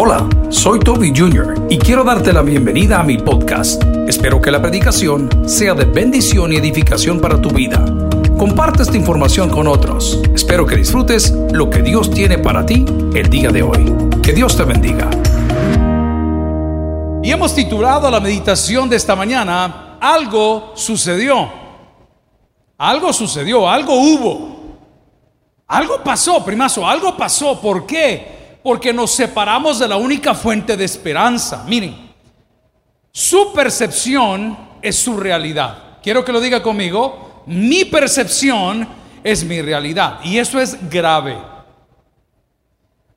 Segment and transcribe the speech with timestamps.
[0.00, 1.66] Hola, soy Toby Jr.
[1.68, 3.82] y quiero darte la bienvenida a mi podcast.
[4.06, 7.84] Espero que la predicación sea de bendición y edificación para tu vida.
[8.38, 10.22] Comparte esta información con otros.
[10.32, 13.92] Espero que disfrutes lo que Dios tiene para ti el día de hoy.
[14.22, 15.10] Que Dios te bendiga.
[17.20, 21.50] Y hemos titulado la meditación de esta mañana, Algo sucedió.
[22.78, 24.58] Algo sucedió, algo hubo.
[25.66, 27.60] Algo pasó, primazo, algo pasó.
[27.60, 28.37] ¿Por qué?
[28.68, 31.64] Porque nos separamos de la única fuente de esperanza.
[31.66, 31.96] Miren,
[33.10, 35.96] su percepción es su realidad.
[36.02, 38.86] Quiero que lo diga conmigo, mi percepción
[39.24, 41.38] es mi realidad y eso es grave.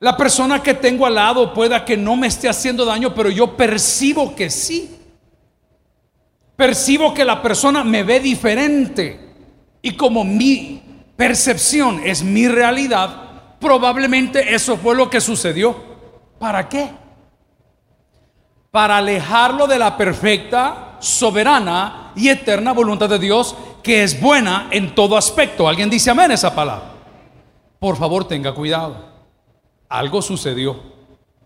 [0.00, 3.54] La persona que tengo al lado pueda que no me esté haciendo daño, pero yo
[3.54, 4.96] percibo que sí.
[6.56, 9.20] Percibo que la persona me ve diferente.
[9.82, 10.80] Y como mi
[11.14, 13.31] percepción es mi realidad,
[13.62, 15.76] Probablemente eso fue lo que sucedió.
[16.40, 16.90] ¿Para qué?
[18.72, 24.96] Para alejarlo de la perfecta, soberana y eterna voluntad de Dios, que es buena en
[24.96, 25.68] todo aspecto.
[25.68, 26.90] ¿Alguien dice amén esa palabra?
[27.78, 28.96] Por favor, tenga cuidado.
[29.88, 30.80] Algo sucedió.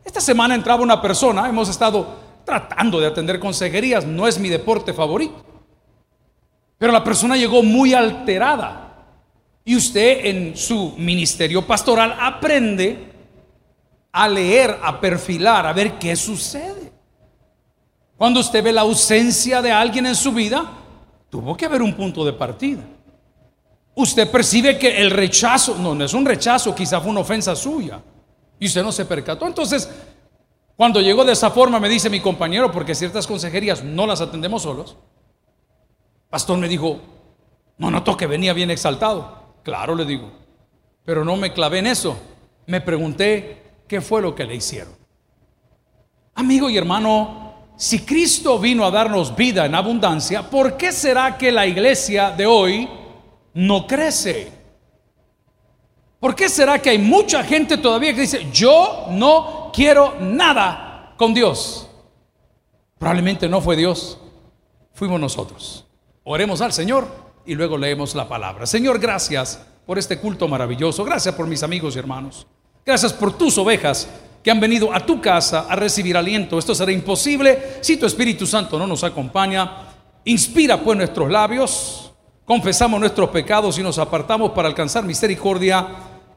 [0.03, 4.95] Esta semana entraba una persona, hemos estado tratando de atender consejerías, no es mi deporte
[4.95, 5.45] favorito.
[6.79, 8.86] Pero la persona llegó muy alterada.
[9.69, 13.13] Y usted en su ministerio pastoral aprende
[14.13, 16.93] a leer, a perfilar, a ver qué sucede.
[18.17, 20.71] Cuando usted ve la ausencia de alguien en su vida,
[21.29, 22.85] tuvo que haber un punto de partida.
[23.97, 28.01] Usted percibe que el rechazo, no, no es un rechazo, quizá fue una ofensa suya.
[28.61, 29.49] Y usted no se percató.
[29.49, 29.91] Entonces,
[30.77, 34.63] cuando llegó de esa forma, me dice mi compañero, porque ciertas consejerías no las atendemos
[34.63, 34.97] solos.
[36.31, 37.01] Pastor me dijo,
[37.79, 39.46] no notó que venía bien exaltado.
[39.67, 40.31] Claro, le digo.
[41.05, 42.17] Pero no me clavé en eso.
[42.67, 44.95] Me pregunté qué fue lo que le hicieron.
[46.37, 51.51] Amigo y hermano, si Cristo vino a darnos vida en abundancia, ¿por qué será que
[51.51, 52.89] la iglesia de hoy
[53.55, 54.53] no crece?
[56.21, 61.35] ¿Por qué será que hay mucha gente todavía que dice, yo no quiero nada con
[61.35, 61.91] Dios?
[62.99, 64.17] Probablemente no fue Dios,
[64.93, 65.85] fuimos nosotros.
[66.23, 68.67] Oremos al Señor y luego leemos la palabra.
[68.67, 71.05] Señor, gracias por este culto maravilloso.
[71.05, 72.47] Gracias por mis amigos y hermanos.
[72.85, 74.09] Gracias por tus ovejas
[74.43, 76.59] que han venido a tu casa a recibir aliento.
[76.59, 79.73] Esto será imposible si tu Espíritu Santo no nos acompaña.
[80.25, 82.13] Inspira pues nuestros labios,
[82.45, 85.87] confesamos nuestros pecados y nos apartamos para alcanzar misericordia.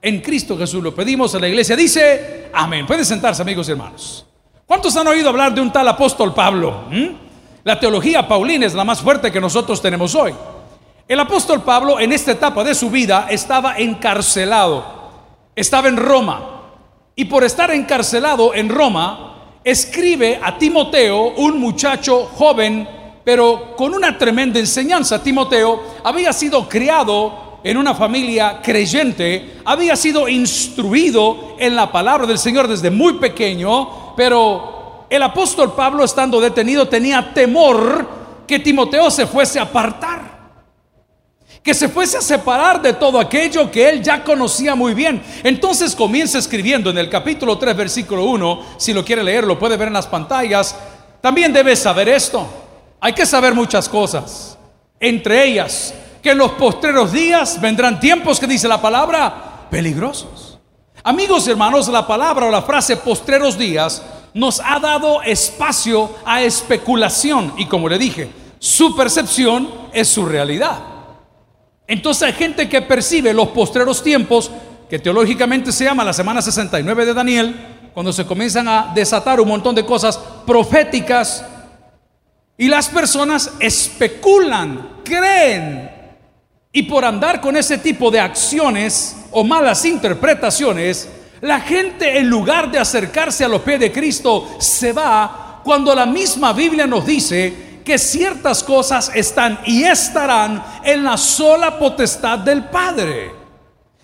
[0.02, 1.34] En Cristo Jesús lo pedimos.
[1.34, 2.86] En la iglesia dice, amén.
[2.86, 4.26] Pueden sentarse amigos y hermanos.
[4.66, 6.86] ¿Cuántos han oído hablar de un tal apóstol Pablo?
[6.90, 7.08] ¿Mm?
[7.64, 10.34] La teología paulina es la más fuerte que nosotros tenemos hoy.
[11.10, 14.86] El apóstol Pablo en esta etapa de su vida estaba encarcelado,
[15.56, 16.62] estaba en Roma.
[17.16, 22.88] Y por estar encarcelado en Roma, escribe a Timoteo, un muchacho joven,
[23.24, 25.24] pero con una tremenda enseñanza.
[25.24, 32.38] Timoteo había sido criado en una familia creyente, había sido instruido en la palabra del
[32.38, 38.08] Señor desde muy pequeño, pero el apóstol Pablo estando detenido tenía temor
[38.46, 40.39] que Timoteo se fuese a apartar
[41.64, 45.22] que se fuese a separar de todo aquello que él ya conocía muy bien.
[45.44, 49.78] Entonces comienza escribiendo en el capítulo 3, versículo 1, si lo quiere leer, lo puede
[49.78, 50.76] ver en las pantallas.
[51.22, 52.48] También debes saber esto.
[53.02, 54.58] Hay que saber muchas cosas.
[55.00, 60.60] Entre ellas, que en los postreros días vendrán tiempos que dice la palabra peligrosos.
[61.04, 64.04] Amigos hermanos, la palabra o la frase postreros días
[64.34, 70.89] nos ha dado espacio a especulación y como le dije, su percepción es su realidad.
[71.90, 74.52] Entonces hay gente que percibe los postreros tiempos,
[74.88, 77.56] que teológicamente se llama la semana 69 de Daniel,
[77.96, 81.44] cuando se comienzan a desatar un montón de cosas proféticas,
[82.60, 85.90] y las personas especulan, creen,
[86.72, 91.10] y por andar con ese tipo de acciones o malas interpretaciones,
[91.42, 96.06] la gente en lugar de acercarse a los pies de Cristo se va cuando la
[96.06, 102.66] misma Biblia nos dice que ciertas cosas están y estarán en la sola potestad del
[102.66, 103.32] Padre.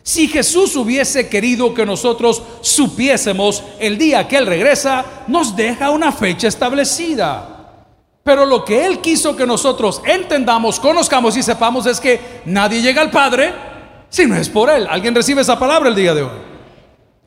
[0.02, 6.12] Si Jesús hubiese querido que nosotros supiésemos el día que Él regresa, nos deja una
[6.12, 7.84] fecha establecida.
[8.24, 13.04] Pero lo que Él quiso que nosotros entendamos, conozcamos y sepamos es que nadie llega
[13.04, 13.54] al Padre
[14.10, 14.88] si no es por Él.
[14.90, 16.40] ¿Alguien recibe esa palabra el día de hoy?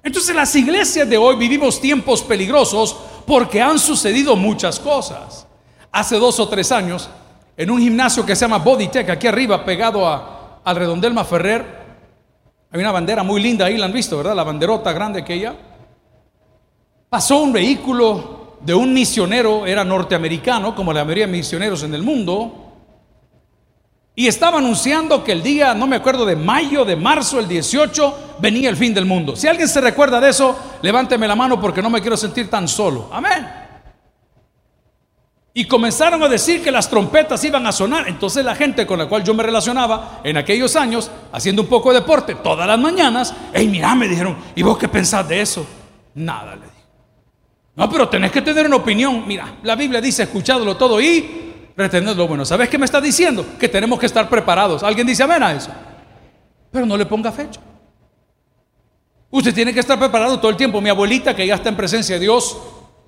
[0.03, 2.97] Entonces las iglesias de hoy vivimos tiempos peligrosos
[3.29, 5.48] porque han sucedido muchas cosas
[5.93, 7.09] hace dos o tres años
[7.57, 11.79] en un gimnasio que se llama Bodytech, aquí arriba, pegado a, al Redondelma Ferrer.
[12.71, 14.37] Hay una bandera muy linda ahí, la han visto, ¿verdad?
[14.37, 15.55] La banderota grande que ella.
[17.09, 22.03] pasó un vehículo de un misionero, era norteamericano, como la mayoría de misioneros en el
[22.03, 22.69] mundo,
[24.15, 28.37] y estaba anunciando que el día, no me acuerdo, de mayo, de marzo, el 18,
[28.41, 29.37] venía el fin del mundo.
[29.37, 32.67] Si alguien se recuerda de eso, levánteme la mano porque no me quiero sentir tan
[32.67, 33.09] solo.
[33.13, 33.58] Amén.
[35.59, 38.07] Y comenzaron a decir que las trompetas iban a sonar.
[38.07, 41.93] Entonces la gente con la cual yo me relacionaba en aquellos años, haciendo un poco
[41.93, 45.67] de deporte todas las mañanas, hey, mira, me dijeron, ¿y vos qué pensás de eso?
[46.15, 46.85] Nada, le dije.
[47.75, 49.25] No, pero tenés que tener una opinión.
[49.27, 52.45] Mira, la Biblia dice, escuchadlo todo y retener lo bueno.
[52.45, 53.45] ¿Sabes qué me está diciendo?
[53.59, 54.85] Que tenemos que estar preparados.
[54.85, 55.73] ¿Alguien dice amén a eso?
[56.71, 57.61] Pero no le ponga fecha.
[59.29, 60.81] Usted tiene que estar preparado todo el tiempo.
[60.81, 62.57] Mi abuelita, que ya está en presencia de Dios,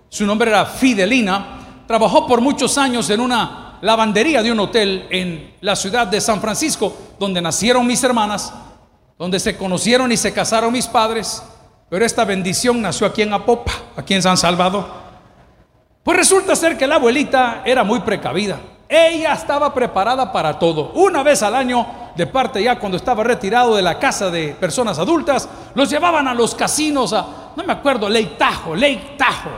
[0.08, 1.58] su nombre era Fidelina,
[1.90, 6.40] trabajó por muchos años en una lavandería de un hotel en la ciudad de San
[6.40, 8.54] Francisco, donde nacieron mis hermanas,
[9.18, 11.42] donde se conocieron y se casaron mis padres.
[11.88, 14.86] Pero esta bendición nació aquí en Apopa, aquí en San Salvador.
[16.04, 18.60] Pues resulta ser que la abuelita era muy precavida.
[18.88, 20.92] Ella estaba preparada para todo.
[20.94, 21.84] Una vez al año,
[22.14, 26.34] de parte ya cuando estaba retirado de la casa de personas adultas, los llevaban a
[26.34, 28.74] los casinos a, no me acuerdo, Ley Tajo,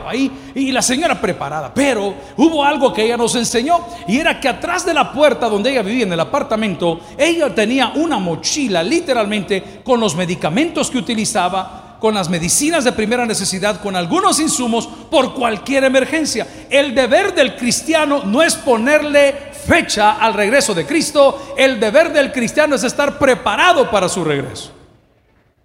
[0.07, 1.73] ahí, y la señora preparada.
[1.73, 5.71] Pero hubo algo que ella nos enseñó, y era que atrás de la puerta donde
[5.71, 11.97] ella vivía, en el apartamento, ella tenía una mochila, literalmente, con los medicamentos que utilizaba,
[11.99, 16.45] con las medicinas de primera necesidad, con algunos insumos por cualquier emergencia.
[16.69, 22.33] El deber del cristiano no es ponerle fecha al regreso de Cristo, el deber del
[22.33, 24.82] cristiano es estar preparado para su regreso.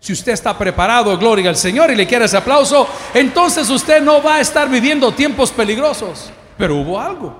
[0.01, 4.23] Si usted está preparado, gloria al Señor, y le quiere ese aplauso, entonces usted no
[4.23, 6.31] va a estar viviendo tiempos peligrosos.
[6.57, 7.37] Pero hubo algo.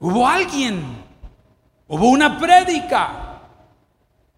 [0.00, 1.04] Hubo alguien.
[1.86, 3.24] Hubo una prédica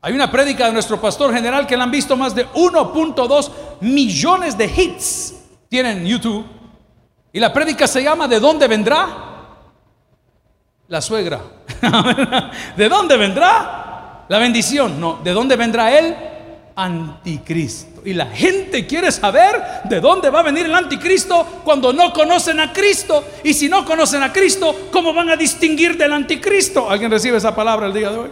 [0.06, 3.50] hay una prédica de nuestro pastor general que le han visto más de 1.2
[3.80, 5.34] millones de hits.
[5.68, 6.46] Tienen YouTube.
[7.32, 9.08] Y la prédica se llama ¿De dónde vendrá?
[10.86, 11.40] La suegra.
[12.76, 14.26] ¿De dónde vendrá?
[14.28, 15.00] La bendición.
[15.00, 16.14] No, ¿de dónde vendrá el
[16.76, 18.02] anticristo?
[18.04, 22.60] Y la gente quiere saber de dónde va a venir el anticristo cuando no conocen
[22.60, 23.24] a Cristo.
[23.42, 26.88] Y si no conocen a Cristo, ¿cómo van a distinguir del anticristo?
[26.88, 28.30] ¿Alguien recibe esa palabra el día de hoy?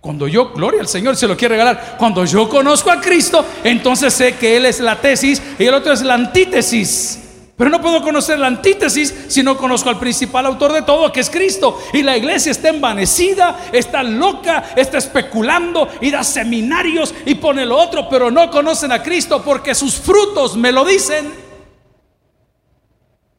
[0.00, 1.96] Cuando yo, gloria al Señor, se lo quiere regalar.
[1.98, 5.92] Cuando yo conozco a Cristo, entonces sé que Él es la tesis y el otro
[5.92, 7.27] es la antítesis.
[7.58, 11.18] Pero no puedo conocer la antítesis si no conozco al principal autor de todo, que
[11.18, 11.76] es Cristo.
[11.92, 17.76] Y la iglesia está envanecida, está loca, está especulando y da seminarios y pone lo
[17.76, 21.34] otro, pero no conocen a Cristo porque sus frutos me lo dicen.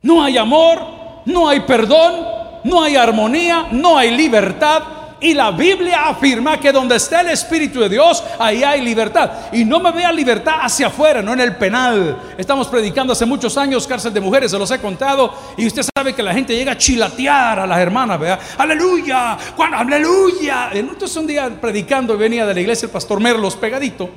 [0.01, 0.81] No hay amor,
[1.25, 2.27] no hay perdón,
[2.65, 4.83] no hay armonía, no hay libertad,
[5.21, 9.31] y la Biblia afirma que donde está el Espíritu de Dios, ahí hay libertad.
[9.51, 12.17] Y no me vea libertad hacia afuera, no en el penal.
[12.37, 15.33] Estamos predicando hace muchos años cárcel de mujeres, se los he contado.
[15.57, 18.39] Y usted sabe que la gente llega a chilatear a las hermanas, ¿verdad?
[18.57, 20.69] Aleluya, Juan, aleluya.
[20.73, 24.09] Entonces un día predicando venía de la iglesia el pastor Merlos pegadito.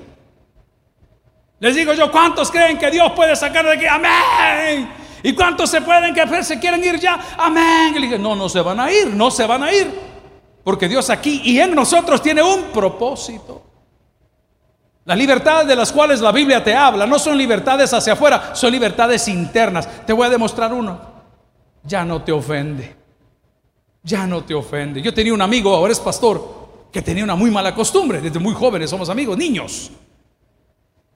[1.59, 3.87] Les digo yo, ¿cuántos creen que Dios puede sacar de aquí?
[3.87, 4.89] Amén.
[5.23, 7.19] ¿Y cuántos se pueden que se quieren ir ya?
[7.39, 7.95] Amén.
[7.95, 10.12] Y le dije, no, no se van a ir, no se van a ir.
[10.64, 13.62] Porque Dios aquí y en nosotros tiene un propósito.
[15.05, 18.70] Las libertades de las cuales la Biblia te habla no son libertades hacia afuera, son
[18.70, 20.06] libertades internas.
[20.06, 21.01] Te voy a demostrar uno.
[21.82, 22.94] Ya no te ofende.
[24.05, 25.03] Ya no te ofende.
[25.03, 28.20] Yo tenía un amigo, ahora es pastor, que tenía una muy mala costumbre.
[28.20, 29.91] Desde muy jóvenes somos amigos, niños.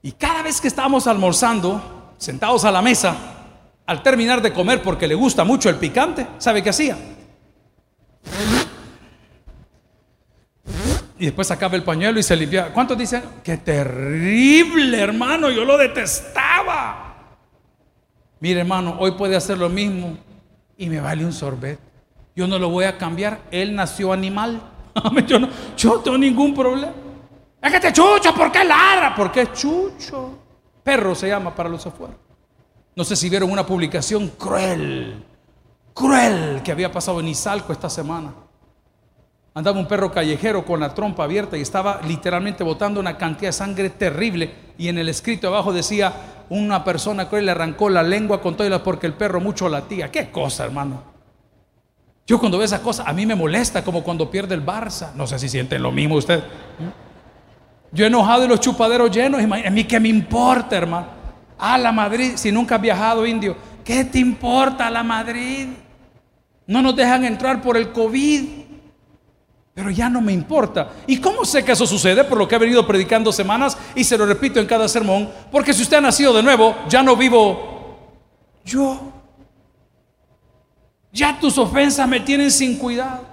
[0.01, 3.15] Y cada vez que estábamos almorzando, sentados a la mesa,
[3.85, 6.97] al terminar de comer porque le gusta mucho el picante, ¿sabe qué hacía?
[11.19, 12.69] Y después sacaba el pañuelo y se limpiaba.
[12.69, 13.23] ¿Cuántos dicen?
[13.43, 17.15] Qué terrible, hermano, yo lo detestaba.
[18.39, 20.17] Mire, hermano, hoy puede hacer lo mismo
[20.77, 21.79] y me vale un sorbet.
[22.35, 23.41] Yo no lo voy a cambiar.
[23.49, 24.61] Él nació animal.
[25.27, 26.93] yo no, yo tengo ningún problema.
[27.59, 29.15] Es que te chucho, ¿por qué ladra?
[29.15, 30.37] Porque es chucho.
[30.83, 32.13] Perro se llama para los afuera.
[32.95, 35.23] No sé si vieron una publicación cruel,
[35.93, 38.33] cruel que había pasado en Izalco esta semana
[39.57, 43.53] andaba un perro callejero con la trompa abierta y estaba literalmente botando una cantidad de
[43.53, 44.53] sangre terrible.
[44.77, 46.13] Y en el escrito abajo decía,
[46.49, 50.11] una persona que le arrancó la lengua con todas porque el perro mucho latía.
[50.11, 51.01] ¿Qué cosa, hermano?
[52.27, 55.11] Yo cuando veo esa cosa, a mí me molesta como cuando pierde el Barça.
[55.15, 56.43] No sé si sienten lo mismo usted.
[57.91, 59.41] Yo he enojado y los chupaderos llenos.
[59.41, 61.07] A mí qué me importa, hermano.
[61.57, 63.55] A la Madrid, si nunca has viajado, indio.
[63.83, 65.69] ¿Qué te importa la Madrid?
[66.67, 68.66] No nos dejan entrar por el COVID.
[69.77, 70.89] Pero ya no me importa.
[71.05, 72.23] ¿Y cómo sé que eso sucede?
[72.23, 75.29] Por lo que he venido predicando semanas y se lo repito en cada sermón.
[75.51, 77.95] Porque si usted ha nacido de nuevo, ya no vivo
[78.65, 79.13] yo.
[81.11, 83.23] Ya tus ofensas me tienen sin cuidado.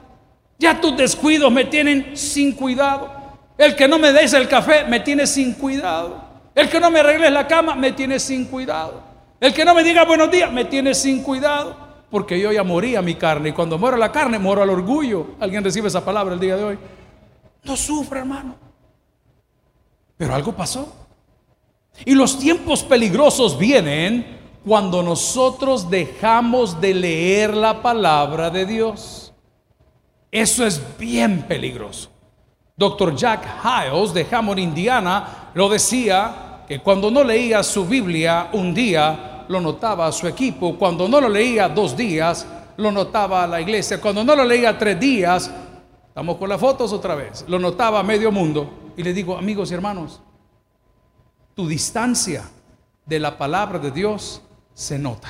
[0.58, 3.10] Ya tus descuidos me tienen sin cuidado.
[3.56, 6.22] El que no me des el café me tiene sin cuidado.
[6.54, 9.02] El que no me arregles la cama me tiene sin cuidado.
[9.40, 11.83] El que no me diga buenos días me tiene sin cuidado
[12.14, 15.34] porque yo ya morí a mi carne y cuando muero la carne, muero al orgullo.
[15.40, 16.78] ¿Alguien recibe esa palabra el día de hoy?
[17.64, 18.54] No sufre, hermano.
[20.16, 20.94] Pero algo pasó.
[22.04, 29.32] Y los tiempos peligrosos vienen cuando nosotros dejamos de leer la palabra de Dios.
[30.30, 32.10] Eso es bien peligroso.
[32.76, 38.72] Doctor Jack Hiles de Hammond, Indiana, lo decía que cuando no leía su Biblia un
[38.72, 40.76] día, lo notaba a su equipo.
[40.78, 42.46] Cuando no lo leía dos días,
[42.76, 44.00] lo notaba a la iglesia.
[44.00, 45.50] Cuando no lo leía tres días,
[46.08, 48.92] estamos con las fotos otra vez, lo notaba a medio mundo.
[48.96, 50.20] Y le digo, amigos y hermanos,
[51.54, 52.44] tu distancia
[53.06, 55.28] de la palabra de Dios se nota.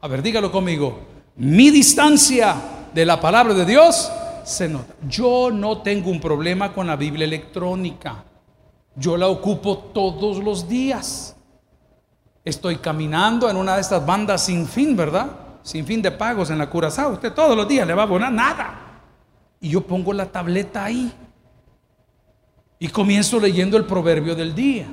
[0.00, 1.00] A ver, dígalo conmigo.
[1.36, 2.56] Mi distancia
[2.92, 4.10] de la palabra de Dios
[4.44, 4.94] se nota.
[5.08, 8.24] Yo no tengo un problema con la Biblia electrónica.
[8.96, 11.36] Yo la ocupo todos los días.
[12.44, 15.30] Estoy caminando en una de estas bandas sin fin, ¿verdad?
[15.62, 17.12] Sin fin de pagos en la Curazao.
[17.12, 18.80] Usted todos los días le va a abonar nada.
[19.60, 21.12] Y yo pongo la tableta ahí.
[22.80, 24.86] Y comienzo leyendo el proverbio del día.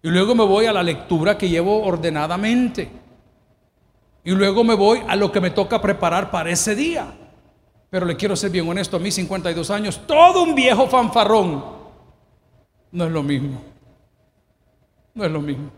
[0.00, 2.88] Y luego me voy a la lectura que llevo ordenadamente.
[4.22, 7.12] Y luego me voy a lo que me toca preparar para ese día.
[7.90, 11.64] Pero le quiero ser bien honesto, a mis 52 años, todo un viejo fanfarrón.
[12.92, 13.60] No es lo mismo.
[15.14, 15.70] No es lo mismo.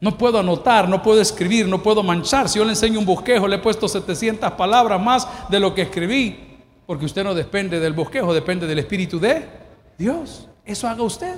[0.00, 2.48] No puedo anotar, no puedo escribir, no puedo manchar.
[2.48, 5.82] Si yo le enseño un bosquejo, le he puesto 700 palabras más de lo que
[5.82, 6.58] escribí.
[6.86, 9.48] Porque usted no depende del bosquejo, depende del Espíritu de
[9.96, 10.48] Dios.
[10.64, 11.36] Eso haga usted.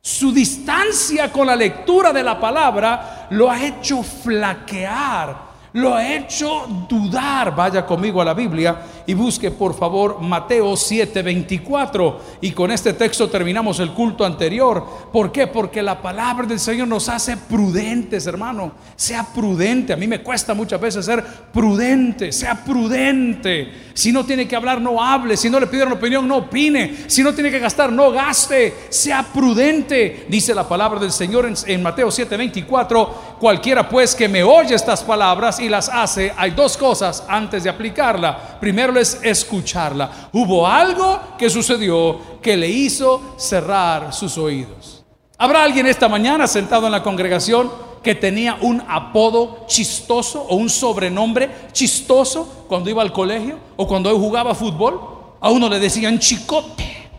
[0.00, 6.66] Su distancia con la lectura de la palabra lo ha hecho flaquear lo ha hecho
[6.88, 7.54] dudar.
[7.54, 8.76] Vaya conmigo a la Biblia
[9.06, 12.16] y busque por favor Mateo 7:24.
[12.40, 14.84] Y con este texto terminamos el culto anterior.
[15.12, 15.46] ¿Por qué?
[15.46, 18.72] Porque la palabra del Señor nos hace prudentes, hermano.
[18.96, 19.92] Sea prudente.
[19.92, 22.32] A mí me cuesta muchas veces ser prudente.
[22.32, 23.72] Sea prudente.
[23.94, 25.36] Si no tiene que hablar, no hable.
[25.36, 27.04] Si no le piden opinión, no opine.
[27.06, 28.74] Si no tiene que gastar, no gaste.
[28.88, 30.26] Sea prudente.
[30.28, 33.08] Dice la palabra del Señor en, en Mateo 7:24.
[33.38, 37.70] Cualquiera pues que me oye estas palabras y las hace, hay dos cosas antes de
[37.70, 38.58] aplicarla.
[38.58, 40.30] Primero es escucharla.
[40.32, 45.04] Hubo algo que sucedió que le hizo cerrar sus oídos.
[45.36, 47.70] ¿Habrá alguien esta mañana sentado en la congregación
[48.02, 54.18] que tenía un apodo chistoso o un sobrenombre chistoso cuando iba al colegio o cuando
[54.18, 54.98] jugaba fútbol?
[55.42, 57.10] A uno le decían chicote,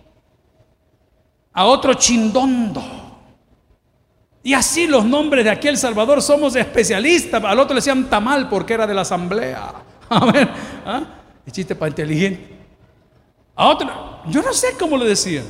[1.53, 3.06] a otro chindondo
[4.47, 7.43] y así los nombres de aquel Salvador somos especialistas.
[7.43, 9.73] Al otro le decían tamal porque era de la asamblea.
[10.09, 10.47] A ver,
[10.85, 11.03] ¿ah?
[11.51, 12.55] chiste para inteligente.
[13.57, 15.43] A otro, yo no sé cómo le decían.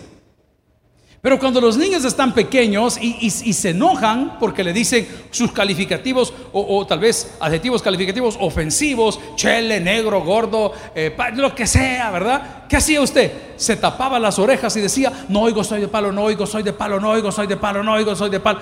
[1.22, 6.86] Pero cuando los niños están pequeños y, se enojan porque le dicen sus calificativos o,
[6.88, 12.66] tal vez adjetivos calificativos ofensivos, chele, negro, gordo, eh, lo que sea, ¿verdad?
[12.68, 13.32] ¿Qué hacía usted?
[13.58, 16.74] Se tapaba las orejas y decía, no oigo, soy de palo, no oigo, soy de
[16.74, 18.60] palo, no oigo, soy de palo, no oigo, soy de palo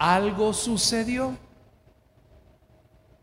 [0.00, 1.36] algo sucedió.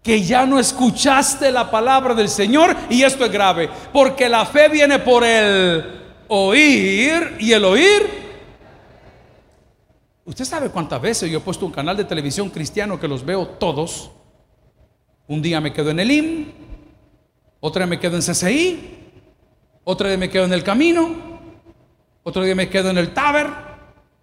[0.01, 4.69] Que ya no escuchaste la palabra del Señor y esto es grave, porque la fe
[4.69, 5.83] viene por el
[6.29, 8.27] oír y el oír.
[10.23, 13.47] Usted sabe cuántas veces yo he puesto un canal de televisión cristiano que los veo
[13.47, 14.11] todos.
[15.27, 16.51] Un día me quedo en el IM,
[17.59, 19.11] otra día me quedo en CCI,
[19.83, 21.09] otra día me quedo en el camino,
[22.23, 23.66] otro día me quedo en el Taber,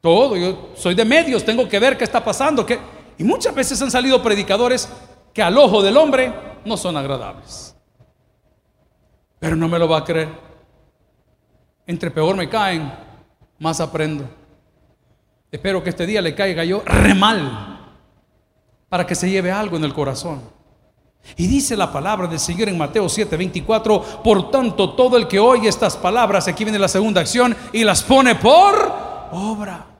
[0.04, 2.66] todo, yo soy de medios, tengo que ver qué está pasando.
[2.66, 2.78] Que...
[3.16, 4.86] Y muchas veces han salido predicadores
[5.32, 6.30] que al ojo del hombre
[6.62, 7.74] no son agradables.
[9.38, 10.28] Pero no me lo va a creer.
[11.86, 12.92] Entre peor me caen,
[13.58, 14.28] más aprendo.
[15.50, 17.96] Espero que este día le caiga yo re mal
[18.90, 20.42] para que se lleve algo en el corazón.
[21.38, 25.66] Y dice la palabra del Señor en Mateo 7:24, por tanto todo el que oye
[25.66, 28.92] estas palabras, aquí viene la segunda acción, y las pone por
[29.32, 29.93] obra.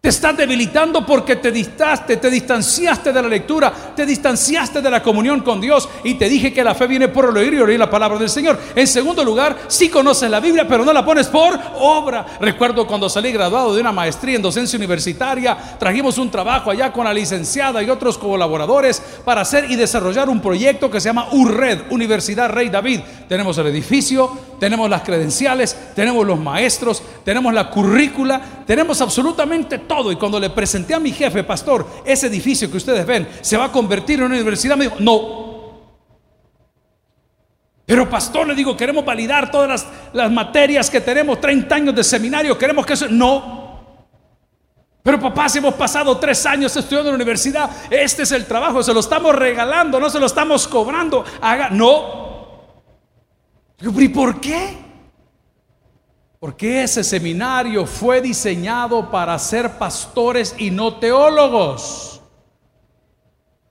[0.00, 5.02] Te estás debilitando porque te distaste, te distanciaste de la lectura, te distanciaste de la
[5.02, 7.80] comunión con Dios y te dije que la fe viene por el oír y oír
[7.80, 8.60] la palabra del Señor.
[8.76, 12.24] En segundo lugar, sí conoces la Biblia, pero no la pones por obra.
[12.40, 17.04] Recuerdo cuando salí graduado de una maestría en docencia universitaria, trajimos un trabajo allá con
[17.04, 21.90] la licenciada y otros colaboradores para hacer y desarrollar un proyecto que se llama URRED,
[21.90, 23.00] Universidad Rey David.
[23.28, 30.10] Tenemos el edificio, tenemos las credenciales, tenemos los maestros, tenemos la currícula, tenemos absolutamente todo.
[30.12, 33.66] Y cuando le presenté a mi jefe, pastor, ese edificio que ustedes ven se va
[33.66, 35.48] a convertir en una universidad, me dijo, no.
[37.86, 42.04] Pero pastor, le digo, queremos validar todas las, las materias que tenemos, 30 años de
[42.04, 43.08] seminario, queremos que eso...
[43.08, 43.58] No,
[45.08, 48.82] pero papá, si hemos pasado tres años estudiando en la universidad, este es el trabajo,
[48.82, 51.24] se lo estamos regalando, no se lo estamos cobrando.
[51.40, 52.27] Haga, no.
[53.80, 54.76] ¿Y por qué?
[56.40, 62.20] Porque ese seminario fue diseñado para ser pastores y no teólogos.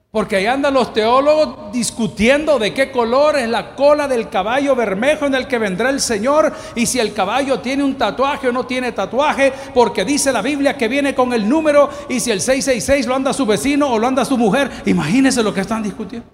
[0.10, 5.26] Porque ahí andan los teólogos discutiendo de qué color es la cola del caballo bermejo
[5.26, 8.66] en el que vendrá el Señor y si el caballo tiene un tatuaje o no
[8.66, 13.06] tiene tatuaje, porque dice la Biblia que viene con el número y si el 666
[13.06, 14.72] lo anda su vecino o lo anda su mujer.
[14.86, 16.28] Imagínense lo que están discutiendo.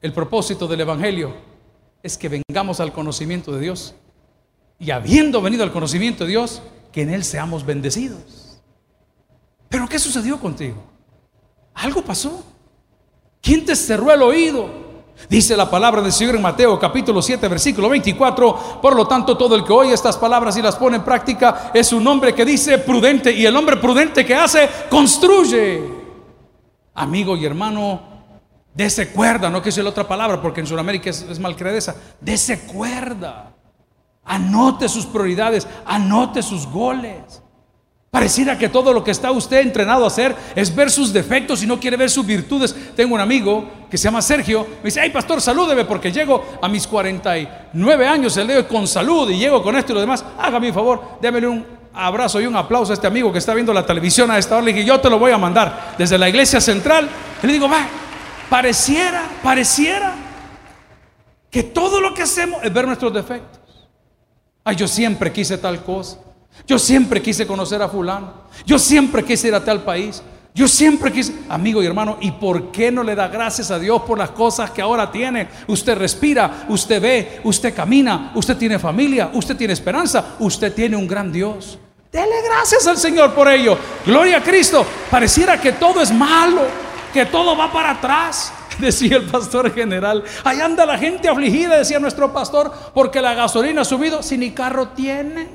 [0.00, 1.34] El propósito del Evangelio
[2.02, 3.94] es que vengamos al conocimiento de Dios
[4.78, 6.62] y habiendo venido al conocimiento de Dios,
[6.92, 8.60] que en Él seamos bendecidos.
[9.68, 10.76] Pero ¿qué sucedió contigo?
[11.74, 12.44] Algo pasó.
[13.42, 14.88] ¿Quién te cerró el oído?
[15.28, 18.80] Dice la palabra del Señor en Mateo capítulo 7 versículo 24.
[18.80, 21.92] Por lo tanto, todo el que oye estas palabras y las pone en práctica es
[21.92, 25.82] un hombre que dice prudente y el hombre prudente que hace construye.
[26.94, 28.07] Amigo y hermano,
[28.78, 31.96] dese cuerda, no que sea la otra palabra porque en Sudamérica es, es malcredeza.
[32.20, 33.52] Dese cuerda.
[34.24, 37.42] Anote sus prioridades, anote sus goles.
[38.08, 41.66] Pareciera que todo lo que está usted entrenado a hacer es ver sus defectos y
[41.66, 42.74] no quiere ver sus virtudes.
[42.94, 46.68] Tengo un amigo que se llama Sergio, me dice, ay pastor, salúdeme porque llego a
[46.68, 50.24] mis 49 años, el día con salud y llego con esto y lo demás.
[50.38, 53.72] Hágame un favor, démele un abrazo y un aplauso a este amigo que está viendo
[53.72, 54.66] la televisión a esta hora.
[54.66, 57.08] Le dije, yo te lo voy a mandar desde la iglesia central.
[57.42, 57.86] Y le digo, va,
[58.48, 60.14] pareciera, pareciera
[61.50, 63.88] que todo lo que hacemos es ver nuestros defectos.
[64.64, 66.18] Ay, yo siempre quise tal cosa.
[66.66, 68.32] Yo siempre quise conocer a fulano.
[68.66, 70.22] Yo siempre quise ir a tal país.
[70.54, 74.02] Yo siempre quise, amigo y hermano, ¿y por qué no le da gracias a Dios
[74.02, 75.48] por las cosas que ahora tiene?
[75.68, 81.06] Usted respira, usted ve, usted camina, usted tiene familia, usted tiene esperanza, usted tiene un
[81.06, 81.78] gran Dios.
[82.10, 83.78] Dele gracias al Señor por ello.
[84.04, 84.84] Gloria a Cristo.
[85.10, 86.62] Pareciera que todo es malo,
[87.18, 88.52] que todo va para atrás.
[88.78, 93.80] Decía el pastor general, ahí anda la gente afligida, decía nuestro pastor, porque la gasolina
[93.80, 95.48] ha subido si ni carro tiene.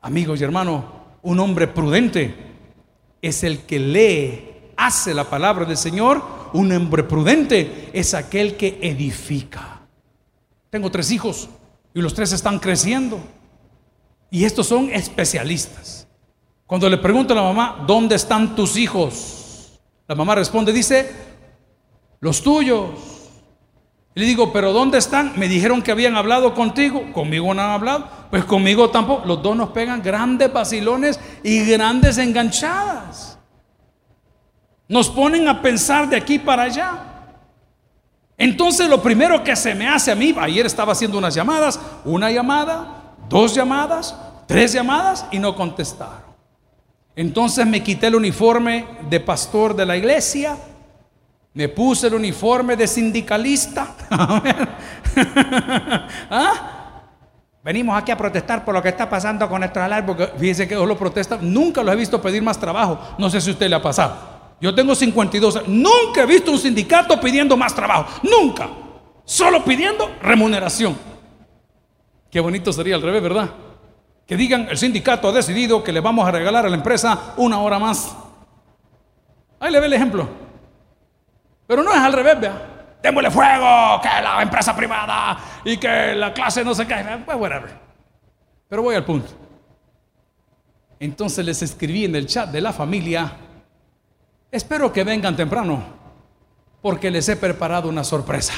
[0.00, 0.82] Amigos y hermanos,
[1.20, 2.34] un hombre prudente
[3.20, 6.22] es el que lee, hace la palabra del Señor.
[6.54, 9.82] Un hombre prudente es aquel que edifica.
[10.70, 11.50] Tengo tres hijos
[11.92, 13.20] y los tres están creciendo.
[14.30, 16.03] Y estos son especialistas.
[16.66, 19.78] Cuando le pregunto a la mamá, ¿dónde están tus hijos?
[20.08, 21.10] La mamá responde, dice,
[22.20, 22.90] los tuyos.
[24.14, 25.32] Le digo, ¿pero dónde están?
[25.36, 27.12] Me dijeron que habían hablado contigo.
[27.12, 28.08] Conmigo no han hablado.
[28.30, 29.26] Pues conmigo tampoco.
[29.26, 33.38] Los dos nos pegan grandes vacilones y grandes enganchadas.
[34.88, 37.14] Nos ponen a pensar de aquí para allá.
[38.38, 42.30] Entonces lo primero que se me hace a mí, ayer estaba haciendo unas llamadas, una
[42.30, 44.14] llamada, dos llamadas,
[44.46, 46.23] tres llamadas y no contestaron.
[47.16, 50.56] Entonces me quité el uniforme de pastor de la iglesia
[51.54, 53.94] me puse el uniforme de sindicalista.
[56.30, 56.52] ¿Ah?
[57.62, 60.74] Venimos aquí a protestar por lo que está pasando con nuestro salario, porque fíjense que
[60.74, 61.38] yo lo protesta.
[61.40, 62.98] Nunca lo he visto pedir más trabajo.
[63.18, 64.16] No sé si a usted le ha pasado.
[64.60, 65.68] Yo tengo 52 años.
[65.68, 68.20] Nunca he visto un sindicato pidiendo más trabajo.
[68.24, 68.68] Nunca.
[69.24, 70.96] Solo pidiendo remuneración.
[72.30, 73.50] Qué bonito sería al revés, ¿verdad?
[74.26, 77.58] Que digan, el sindicato ha decidido que le vamos a regalar a la empresa una
[77.58, 78.16] hora más.
[79.60, 80.28] Ahí le ve el ejemplo.
[81.66, 82.70] Pero no es al revés, vea.
[83.02, 87.22] Démosle fuego, que la empresa privada y que la clase no se caiga.
[87.24, 87.78] Pues whatever.
[88.68, 89.28] Pero voy al punto.
[90.98, 93.32] Entonces les escribí en el chat de la familia,
[94.50, 95.82] espero que vengan temprano,
[96.80, 98.54] porque les he preparado una sorpresa.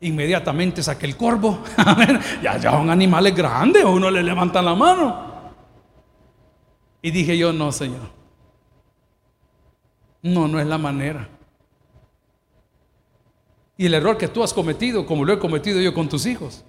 [0.00, 1.62] Inmediatamente saqué el corvo.
[2.42, 5.30] Ya, ya son animales grandes, uno le levanta la mano.
[7.02, 8.10] Y dije yo, no, Señor.
[10.22, 11.28] No, no es la manera.
[13.76, 16.64] Y el error que tú has cometido, como lo he cometido yo con tus hijos,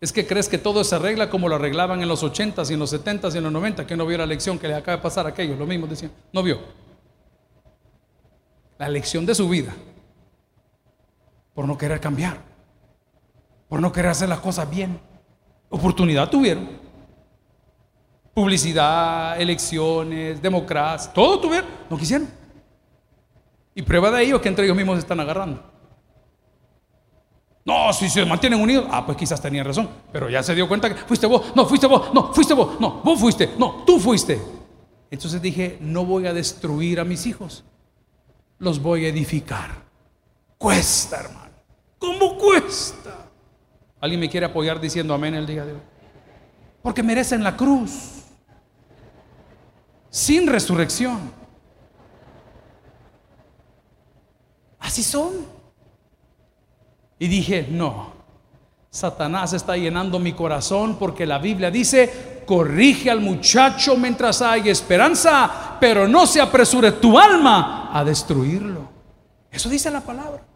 [0.00, 2.78] es que crees que todo se arregla como lo arreglaban en los 80s y en
[2.78, 5.02] los 70s y en los 90, que no vio la lección que le acaba de
[5.02, 6.60] pasar a aquellos, lo mismo decían, no vio.
[8.78, 9.74] La lección de su vida,
[11.60, 12.38] por no querer cambiar,
[13.68, 14.98] por no querer hacer las cosas bien.
[15.68, 16.70] Oportunidad tuvieron.
[18.32, 22.30] Publicidad, elecciones, democracia, todo tuvieron, no quisieron.
[23.74, 25.62] Y prueba de ello es que entre ellos mismos se están agarrando.
[27.66, 30.88] No, si se mantienen unidos, ah, pues quizás tenían razón, pero ya se dio cuenta
[30.88, 34.40] que fuiste vos, no, fuiste vos, no, fuiste vos, no, vos fuiste, no, tú fuiste.
[35.10, 37.64] Entonces dije, no voy a destruir a mis hijos,
[38.58, 39.90] los voy a edificar.
[40.56, 41.39] Cuesta, hermano.
[42.00, 43.26] ¿Cómo cuesta?
[44.00, 45.80] ¿Alguien me quiere apoyar diciendo amén el día de hoy?
[46.82, 48.22] Porque merecen la cruz.
[50.08, 51.30] Sin resurrección.
[54.78, 55.46] Así son.
[57.18, 58.14] Y dije, no,
[58.88, 65.76] Satanás está llenando mi corazón porque la Biblia dice, corrige al muchacho mientras hay esperanza,
[65.78, 68.88] pero no se apresure tu alma a destruirlo.
[69.50, 70.49] Eso dice la palabra.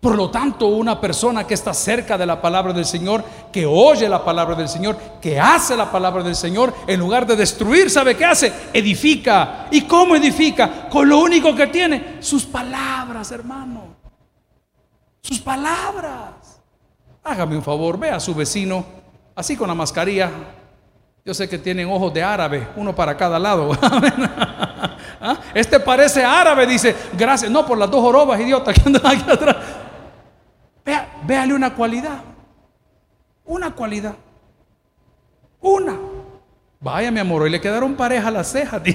[0.00, 4.08] Por lo tanto, una persona que está cerca de la palabra del Señor, que oye
[4.08, 8.16] la palabra del Señor, que hace la palabra del Señor, en lugar de destruir, ¿sabe
[8.16, 8.52] qué hace?
[8.72, 9.66] Edifica.
[9.70, 10.88] ¿Y cómo edifica?
[10.88, 13.98] Con lo único que tiene, sus palabras, hermano
[15.28, 16.62] sus palabras.
[17.22, 18.84] Hágame un favor, ve a su vecino,
[19.34, 20.30] así con la mascarilla.
[21.22, 23.76] Yo sé que tienen ojos de árabe, uno para cada lado.
[25.20, 25.36] ¿Ah?
[25.52, 29.56] Este parece árabe, dice, gracias, no por las dos jorobas, idiota, que andan aquí atrás.
[31.28, 32.22] Véale una cualidad,
[33.44, 34.14] una cualidad,
[35.60, 35.94] una.
[36.80, 38.80] Vaya, mi amor, hoy le quedaron pareja las cejas.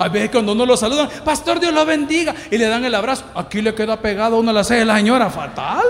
[0.00, 3.26] A veces cuando uno lo saluda, pastor, Dios lo bendiga, y le dan el abrazo,
[3.32, 5.84] aquí le queda pegado uno la ceja de la señora, fatal.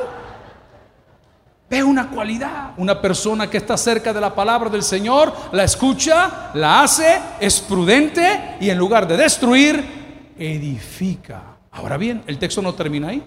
[1.71, 6.51] Ve una cualidad, una persona que está cerca de la palabra del Señor, la escucha,
[6.53, 11.57] la hace, es prudente y en lugar de destruir, edifica.
[11.73, 13.25] Ahora bien, el texto no termina ahí.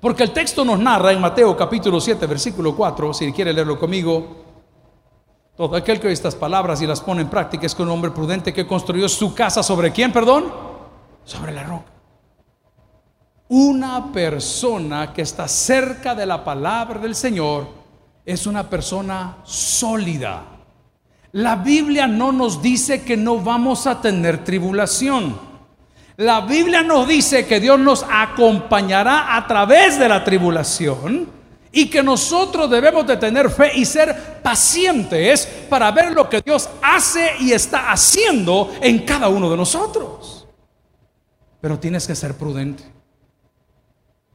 [0.00, 4.36] Porque el texto nos narra en Mateo capítulo 7, versículo 4, si quiere leerlo conmigo,
[5.56, 8.10] todo aquel que oye estas palabras y las pone en práctica es que un hombre
[8.10, 10.52] prudente que construyó su casa sobre quién, perdón?
[11.24, 11.92] Sobre la roca.
[13.48, 17.66] Una persona que está cerca de la palabra del Señor
[18.24, 20.44] es una persona sólida.
[21.32, 25.49] La Biblia no nos dice que no vamos a tener tribulación.
[26.20, 31.26] La Biblia nos dice que Dios nos acompañará a través de la tribulación
[31.72, 36.68] y que nosotros debemos de tener fe y ser pacientes para ver lo que Dios
[36.82, 40.46] hace y está haciendo en cada uno de nosotros.
[41.58, 42.84] Pero tienes que ser prudente.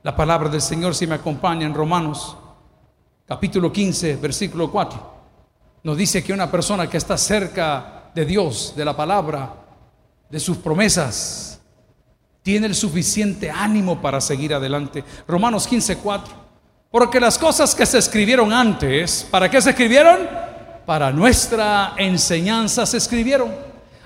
[0.01, 2.35] La palabra del Señor si me acompaña en Romanos
[3.27, 5.13] capítulo 15, versículo 4.
[5.83, 9.53] Nos dice que una persona que está cerca de Dios, de la palabra,
[10.31, 11.54] de sus promesas,
[12.45, 15.03] tiene el suficiente ánimo para seguir adelante.
[15.27, 16.33] Romanos 15, 4.
[16.91, 20.29] Porque las cosas que se escribieron antes, ¿para qué se escribieron?
[20.85, 23.51] Para nuestra enseñanza se escribieron.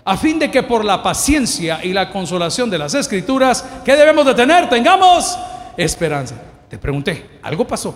[0.06, 4.25] A fin de que por la paciencia y la consolación de las escrituras, ¿qué debemos
[4.25, 4.69] de tener?
[4.69, 5.38] Tengamos
[5.75, 6.36] esperanza.
[6.69, 7.93] Te pregunté, ¿algo pasó?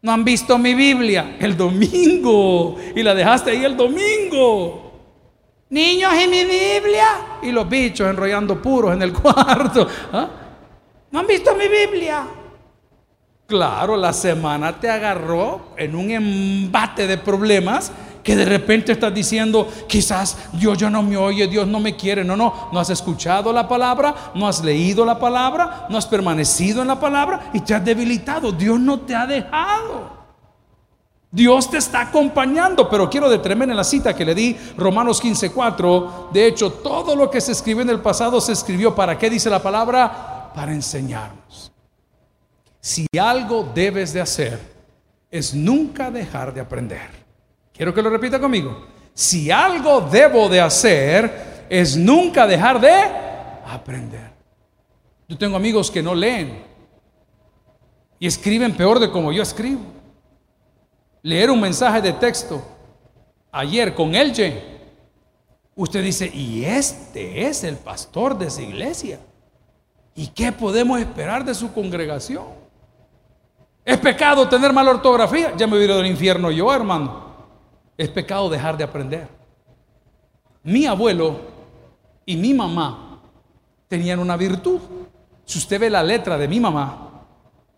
[0.00, 4.89] No han visto mi Biblia el domingo y la dejaste ahí el domingo.
[5.70, 7.06] Niños y mi Biblia.
[7.42, 9.86] Y los bichos enrollando puros en el cuarto.
[10.12, 10.28] ¿Ah?
[11.12, 12.24] ¿No han visto mi Biblia?
[13.46, 17.90] Claro, la semana te agarró en un embate de problemas
[18.22, 22.22] que de repente estás diciendo, quizás Dios ya no me oye, Dios no me quiere.
[22.22, 26.82] No, no, no has escuchado la palabra, no has leído la palabra, no has permanecido
[26.82, 28.52] en la palabra y te has debilitado.
[28.52, 30.19] Dios no te ha dejado.
[31.32, 36.30] Dios te está acompañando, pero quiero detenerme en la cita que le di, Romanos 15:4.
[36.32, 39.48] De hecho, todo lo que se escribió en el pasado se escribió para qué dice
[39.48, 40.50] la palabra?
[40.52, 41.70] Para enseñarnos.
[42.80, 44.58] Si algo debes de hacer
[45.30, 47.08] es nunca dejar de aprender.
[47.72, 48.86] Quiero que lo repita conmigo.
[49.14, 52.92] Si algo debo de hacer es nunca dejar de
[53.66, 54.32] aprender.
[55.28, 56.64] Yo tengo amigos que no leen
[58.18, 59.99] y escriben peor de como yo escribo
[61.22, 62.62] leer un mensaje de texto
[63.52, 64.62] ayer con Elche,
[65.74, 69.20] usted dice, y este es el pastor de esa iglesia.
[70.14, 72.44] ¿Y qué podemos esperar de su congregación?
[73.84, 75.54] ¿Es pecado tener mala ortografía?
[75.56, 77.30] Ya me hubiera del infierno yo, hermano.
[77.96, 79.28] Es pecado dejar de aprender.
[80.62, 81.40] Mi abuelo
[82.26, 83.22] y mi mamá
[83.88, 84.80] tenían una virtud.
[85.44, 87.24] Si usted ve la letra de mi mamá,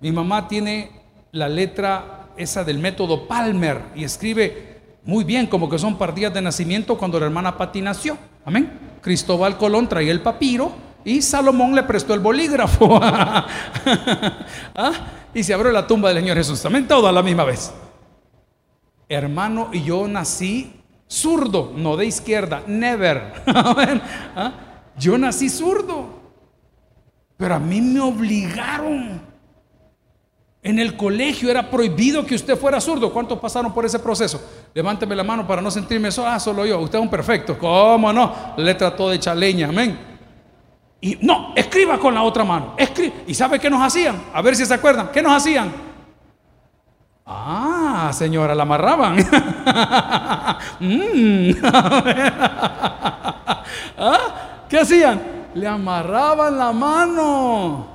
[0.01, 0.91] mi mamá tiene
[1.31, 6.43] la letra esa del método Palmer y escribe muy bien como que son partidas de
[6.43, 8.17] nacimiento cuando la hermana Pati nació.
[8.45, 8.99] Amén.
[9.01, 10.73] Cristóbal Colón traía el papiro
[11.05, 13.01] y Salomón le prestó el bolígrafo.
[13.03, 14.93] ¿Ah?
[15.35, 16.63] Y se abrió la tumba del Señor Jesús.
[16.63, 17.73] También todo a la misma vez.
[19.09, 23.35] Hermano, y yo nací Zurdo, no de izquierda, never.
[23.47, 24.53] ¿Ah?
[24.99, 26.09] Yo nací zurdo,
[27.37, 29.21] pero a mí me obligaron.
[30.65, 33.13] En el colegio era prohibido que usted fuera zurdo.
[33.13, 34.41] ¿Cuántos pasaron por ese proceso?
[34.73, 36.29] Levánteme la mano para no sentirme solo.
[36.29, 36.79] Ah, solo yo.
[36.79, 37.59] Usted es un perfecto.
[37.59, 38.33] ¿Cómo no?
[38.57, 39.69] Le trató de chaleña.
[39.69, 39.99] Amén.
[41.01, 42.75] Y no, escriba con la otra mano.
[42.77, 43.25] Escribe.
[43.27, 44.23] ¿Y sabe qué nos hacían?
[44.33, 45.11] A ver si se acuerdan.
[45.13, 45.73] ¿Qué nos hacían?
[47.27, 49.17] Ah, señora, la amarraban.
[50.81, 51.53] Mm.
[53.99, 54.65] ¿Ah?
[54.69, 55.21] ¿Qué hacían?
[55.55, 57.87] Le amarraban la mano.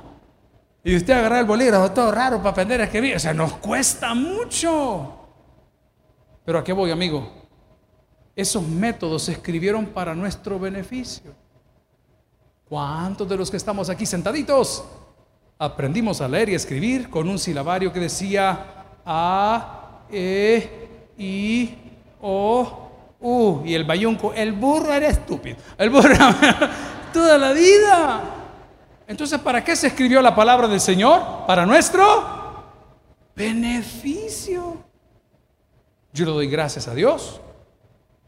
[0.88, 3.14] Y usted agarra el bolígrafo, todo raro para aprender a escribir.
[3.14, 5.18] O sea, nos cuesta mucho.
[6.46, 7.30] Pero a qué voy, amigo?
[8.34, 11.34] Esos métodos se escribieron para nuestro beneficio.
[12.66, 14.82] ¿Cuántos de los que estamos aquí sentaditos
[15.58, 21.76] aprendimos a leer y escribir con un silabario que decía a, E, I,
[22.22, 22.88] O,
[23.20, 23.60] U.
[23.62, 25.58] Y el bayunco, el burro era estúpido.
[25.76, 26.14] El burro
[27.12, 28.37] toda la vida.
[29.08, 31.46] Entonces, ¿para qué se escribió la palabra del Señor?
[31.46, 32.04] Para nuestro
[33.34, 34.84] beneficio.
[36.12, 37.40] Yo le doy gracias a Dios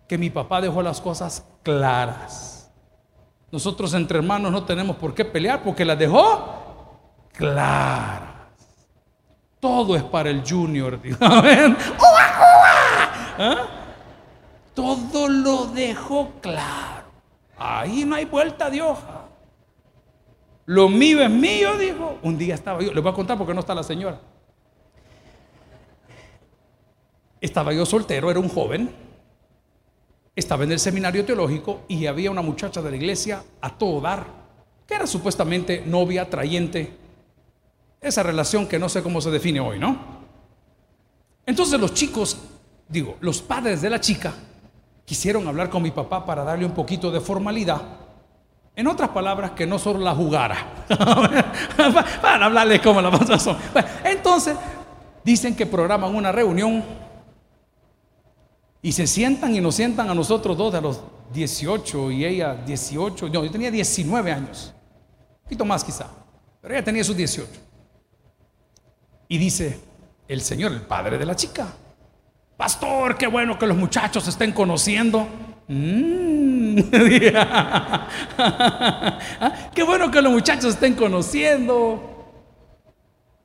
[0.08, 2.72] que mi papá dejó las cosas claras.
[3.52, 6.98] Nosotros entre hermanos no tenemos por qué pelear porque las dejó
[7.34, 8.30] claras.
[9.60, 10.98] Todo es para el junior.
[13.38, 13.66] ¿Ah?
[14.74, 17.04] Todo lo dejó claro.
[17.58, 19.19] Ahí no hay vuelta de hoja.
[20.70, 22.20] Lo mío es mío, dijo.
[22.22, 24.20] Un día estaba yo, les voy a contar porque no está la señora.
[27.40, 28.88] Estaba yo soltero, era un joven.
[30.36, 34.24] Estaba en el seminario teológico y había una muchacha de la iglesia a todo dar,
[34.86, 36.96] que era supuestamente novia, atrayente
[38.00, 39.98] esa relación que no sé cómo se define hoy, ¿no?
[41.46, 42.38] Entonces los chicos,
[42.88, 44.34] digo, los padres de la chica
[45.04, 48.09] quisieron hablar con mi papá para darle un poquito de formalidad.
[48.76, 50.56] En otras palabras, que no solo la jugara.
[52.22, 53.56] para hablarle como la son.
[54.04, 54.56] Entonces,
[55.24, 56.82] dicen que programan una reunión
[58.82, 61.00] y se sientan y nos sientan a nosotros dos de los
[61.32, 63.28] 18 y ella 18.
[63.28, 64.72] No, yo tenía 19 años.
[65.38, 66.06] Un poquito más quizá.
[66.60, 67.48] Pero ella tenía sus 18.
[69.28, 69.80] Y dice
[70.26, 71.66] el Señor, el padre de la chica,
[72.56, 75.26] pastor, qué bueno que los muchachos estén conociendo.
[75.72, 76.80] Mm.
[79.72, 82.26] qué bueno que los muchachos estén conociendo.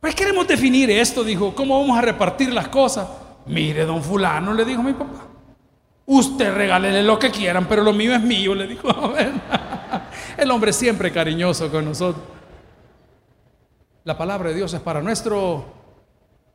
[0.02, 3.08] Pues queremos definir esto, dijo, ¿cómo vamos a repartir las cosas?
[3.46, 5.28] Mire, don fulano, le dijo mi papá.
[6.08, 8.90] Usted regálele lo que quieran, pero lo mío es mío, le dijo.
[10.38, 12.26] El hombre siempre cariñoso con nosotros.
[14.04, 15.64] La palabra de Dios es para nuestro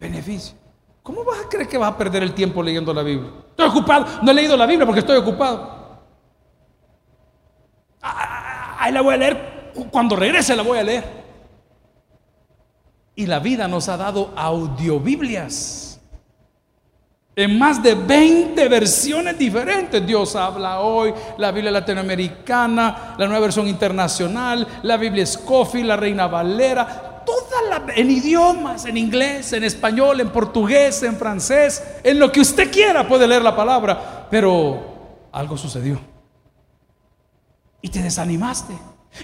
[0.00, 0.56] beneficio.
[1.10, 3.32] ¿Cómo vas a creer que vas a perder el tiempo leyendo la Biblia?
[3.48, 4.06] Estoy ocupado.
[4.22, 5.98] No he leído la Biblia porque estoy ocupado.
[8.00, 9.72] Ah, ahí la voy a leer.
[9.90, 11.04] Cuando regrese la voy a leer.
[13.16, 16.00] Y la vida nos ha dado audiobiblias.
[17.34, 20.06] En más de 20 versiones diferentes.
[20.06, 26.28] Dios habla hoy, la Biblia latinoamericana, la nueva versión internacional, la Biblia Scofield, la Reina
[26.28, 27.09] Valera,
[27.94, 33.06] en idiomas, en inglés, en español, en portugués, en francés, en lo que usted quiera
[33.06, 36.00] puede leer la palabra, pero algo sucedió.
[37.82, 38.74] Y te desanimaste.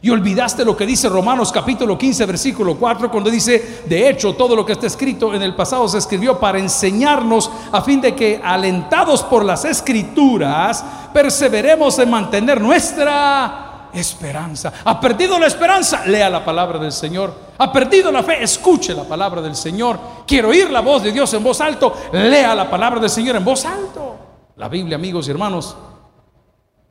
[0.02, 4.56] Y olvidaste lo que dice Romanos capítulo 15, versículo 4, cuando dice, de hecho, todo
[4.56, 8.40] lo que está escrito en el pasado se escribió para enseñarnos a fin de que,
[8.42, 14.72] alentados por las escrituras, perseveremos en mantener nuestra esperanza.
[14.84, 16.04] ¿Ha perdido la esperanza?
[16.06, 17.34] Lea la palabra del Señor.
[17.58, 18.42] ¿Ha perdido la fe?
[18.42, 19.98] Escuche la palabra del Señor.
[20.26, 21.94] Quiero oír la voz de Dios en voz alto.
[22.12, 24.16] Lea la palabra del Señor en voz alto.
[24.56, 25.76] La Biblia, amigos y hermanos,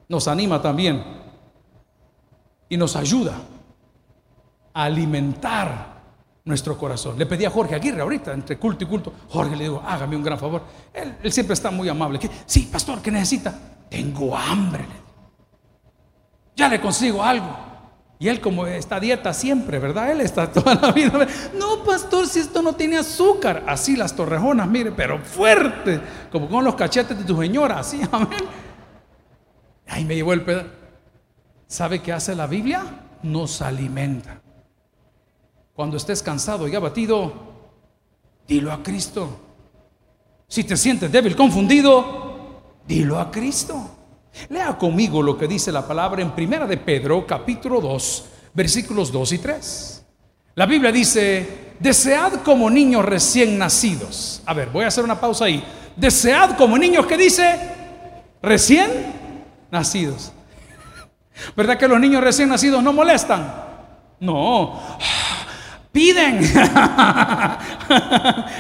[0.08, 1.04] nos anima también
[2.70, 3.34] y nos ayuda
[4.74, 5.96] a alimentar
[6.44, 7.18] nuestro corazón.
[7.18, 10.24] Le pedí a Jorge Aguirre ahorita, entre culto y culto, Jorge le digo, hágame un
[10.24, 10.62] gran favor.
[10.94, 12.20] Él, él siempre está muy amable.
[12.46, 13.58] Sí, pastor, ¿qué necesita?
[13.90, 15.05] Tengo hambre
[16.56, 17.66] ya le consigo algo.
[18.18, 20.12] Y él como está dieta siempre, ¿verdad?
[20.12, 21.28] Él está toda la vida.
[21.54, 23.64] No, pastor, si esto no tiene azúcar.
[23.68, 26.02] Así las torrejonas, mire, pero fuerte.
[26.32, 28.40] Como con los cachetes de tu señora, así, amén.
[29.88, 30.70] Ahí me llevó el pedazo.
[31.68, 32.84] ¿Sabe qué hace la Biblia?
[33.24, 34.42] Nos alimenta.
[35.74, 37.34] Cuando estés cansado y abatido,
[38.48, 39.42] dilo a Cristo.
[40.48, 43.95] Si te sientes débil, confundido, dilo a Cristo.
[44.50, 49.32] Lea conmigo lo que dice la palabra en Primera de Pedro, capítulo 2, versículos 2
[49.34, 50.06] y 3.
[50.56, 54.42] La Biblia dice, desead como niños recién nacidos.
[54.46, 55.64] A ver, voy a hacer una pausa ahí.
[55.96, 57.60] Desead como niños que dice
[58.42, 58.90] recién
[59.72, 60.32] nacidos.
[61.56, 63.54] ¿Verdad que los niños recién nacidos no molestan?
[64.20, 64.80] No,
[65.92, 66.40] piden.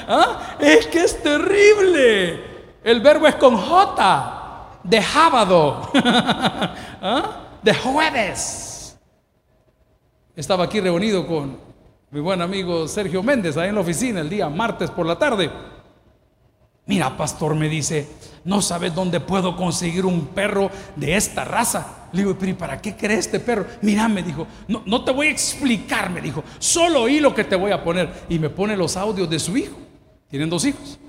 [0.09, 0.57] ¿Ah?
[0.59, 2.55] Es que es terrible.
[2.83, 4.34] El verbo es con J,
[4.85, 7.47] de sábado, ¿Ah?
[7.61, 8.97] de jueves.
[10.35, 11.57] Estaba aquí reunido con
[12.11, 15.51] mi buen amigo Sergio Méndez, ahí en la oficina, el día martes por la tarde.
[16.87, 18.07] Mira, pastor, me dice,
[18.43, 22.09] no sabes dónde puedo conseguir un perro de esta raza.
[22.11, 23.65] Le digo, pero ¿y para qué crees este perro?
[23.81, 27.43] Mira, me dijo, no, no te voy a explicar, me dijo, solo oí lo que
[27.43, 28.25] te voy a poner.
[28.29, 29.75] Y me pone los audios de su hijo.
[30.29, 30.99] Tienen dos hijos.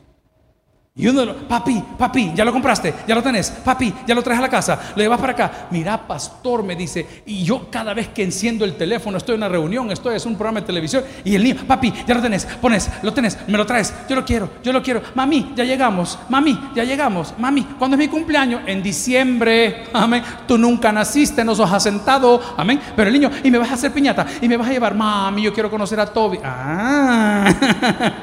[0.99, 4.43] Y uno, papi, papi, ya lo compraste, ya lo tenés, papi, ya lo traes a
[4.43, 5.67] la casa, lo llevas para acá.
[5.71, 9.51] Mira, pastor, me dice, y yo cada vez que enciendo el teléfono, estoy en una
[9.51, 12.91] reunión, estoy en un programa de televisión, y el niño, papi, ya lo tenés, pones,
[13.03, 16.59] lo tenés, me lo traes, yo lo quiero, yo lo quiero, mami, ya llegamos, mami,
[16.75, 18.63] ya llegamos, mami, ¿cuándo es mi cumpleaños?
[18.65, 20.23] En diciembre, amén.
[20.49, 22.81] Tú nunca naciste, no sos asentado, amén.
[22.97, 25.43] Pero el niño, y me vas a hacer piñata, y me vas a llevar, mami,
[25.43, 26.39] yo quiero conocer a Toby.
[26.43, 27.53] Ah,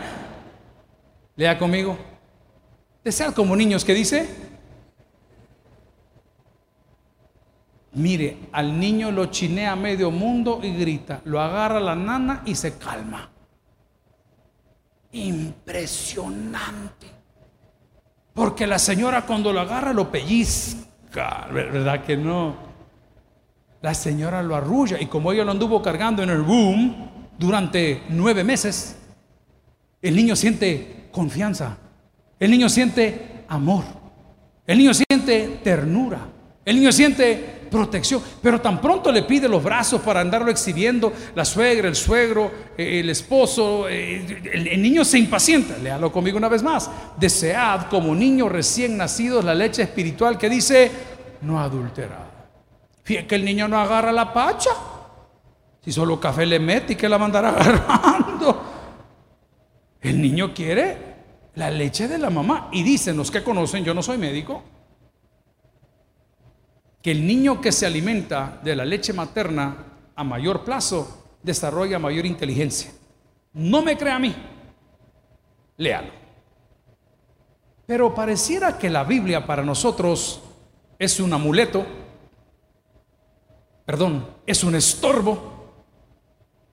[1.35, 2.12] lea conmigo.
[3.03, 4.29] Desead como niños que dice,
[7.93, 12.77] mire, al niño lo chinea medio mundo y grita, lo agarra la nana y se
[12.77, 13.29] calma.
[15.11, 17.07] Impresionante.
[18.33, 22.55] Porque la señora cuando lo agarra lo pellizca, ¿verdad que no?
[23.81, 28.45] La señora lo arrulla y como ella lo anduvo cargando en el boom durante nueve
[28.45, 28.95] meses,
[30.01, 31.77] el niño siente confianza.
[32.43, 33.85] El niño siente amor.
[34.67, 36.27] El niño siente ternura.
[36.65, 38.21] El niño siente protección.
[38.41, 42.99] Pero tan pronto le pide los brazos para andarlo exhibiendo, la suegra, el suegro, eh,
[42.99, 45.77] el esposo, eh, el, niño se impacienta.
[45.77, 46.91] Léalo conmigo una vez más.
[47.17, 50.91] Desead como niño recién nacido la leche espiritual que dice
[51.43, 52.49] no adulterada.
[53.03, 54.71] Fíjate que el niño no agarra la pacha.
[55.81, 58.63] Si solo café le mete y que la mandará agarrando.
[60.01, 61.12] El niño quiere
[61.55, 62.69] la leche de la mamá.
[62.71, 64.63] Y dicen los que conocen, yo no soy médico,
[67.01, 69.75] que el niño que se alimenta de la leche materna
[70.15, 72.91] a mayor plazo desarrolla mayor inteligencia.
[73.53, 74.33] No me crea a mí,
[75.77, 76.11] léalo.
[77.85, 80.41] Pero pareciera que la Biblia para nosotros
[80.97, 81.85] es un amuleto,
[83.85, 85.83] perdón, es un estorbo,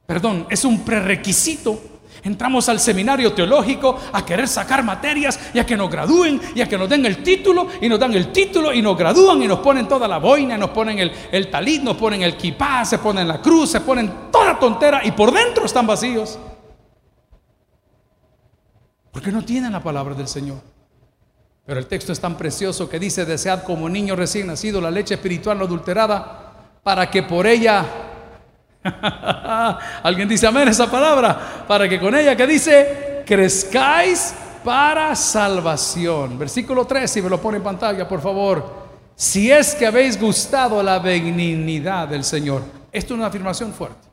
[0.07, 1.90] perdón, es un prerequisito
[2.23, 6.69] Entramos al seminario teológico a querer sacar materias y a que nos gradúen y a
[6.69, 9.61] que nos den el título y nos dan el título y nos gradúan y nos
[9.61, 13.27] ponen toda la boina, nos ponen el, el talit, nos ponen el kipá, se ponen
[13.27, 16.39] la cruz, se ponen toda tontera y por dentro están vacíos.
[19.11, 20.59] Porque no tienen la palabra del Señor.
[21.67, 25.15] Pero el texto es tan precioso que dice, desead como niño recién nacido la leche
[25.15, 26.51] espiritual no adulterada
[26.83, 28.10] para que por ella
[30.03, 31.65] Alguien dice amén esa palabra.
[31.67, 36.39] Para que con ella que dice, crezcáis para salvación.
[36.39, 38.91] Versículo 3, si me lo pone en pantalla, por favor.
[39.15, 42.63] Si es que habéis gustado la benignidad del Señor.
[42.91, 44.09] Esto es una afirmación fuerte.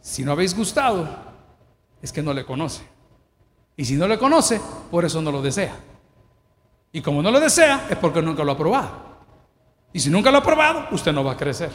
[0.00, 1.08] Si no habéis gustado,
[2.00, 2.82] es que no le conoce.
[3.76, 5.76] Y si no le conoce, por eso no lo desea.
[6.90, 8.90] Y como no lo desea, es porque nunca lo ha probado.
[9.92, 11.70] Y si nunca lo ha probado, usted no va a crecer.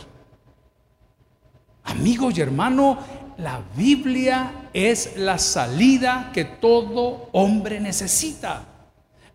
[1.88, 2.97] Amigo y hermano,
[3.38, 8.63] la Biblia es la salida que todo hombre necesita.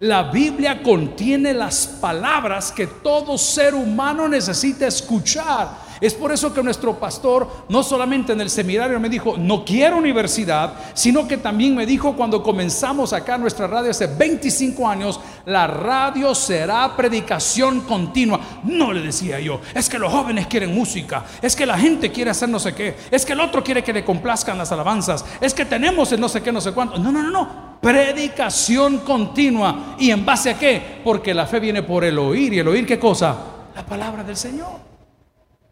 [0.02, 5.78] La Biblia contiene las palabras que todo ser humano necesita escuchar.
[6.00, 9.98] Es por eso que nuestro pastor, no solamente en el seminario me dijo, no quiero
[9.98, 15.68] universidad, sino que también me dijo cuando comenzamos acá nuestra radio hace 25 años, la
[15.68, 18.40] radio será predicación continua.
[18.64, 22.32] No le decía yo, es que los jóvenes quieren música, es que la gente quiere
[22.32, 25.54] hacer no sé qué, es que el otro quiere que le complazcan las alabanzas, es
[25.54, 26.98] que tenemos el no sé qué, no sé cuánto.
[26.98, 27.71] No, no, no, no.
[27.82, 29.96] Predicación continua.
[29.98, 31.00] ¿Y en base a qué?
[31.02, 32.52] Porque la fe viene por el oír.
[32.52, 33.36] ¿Y el oír qué cosa?
[33.74, 34.78] La palabra del Señor.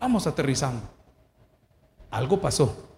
[0.01, 0.83] Vamos aterrizando.
[2.11, 2.89] Algo pasó.